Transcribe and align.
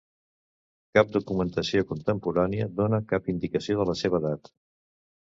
Cap 0.97 1.11
documentació 1.17 1.83
contemporània 1.91 2.67
dóna 2.79 3.01
cap 3.13 3.29
indicació 3.35 3.79
de 3.83 3.87
la 3.91 3.97
seva 4.01 4.23
edat. 4.23 4.51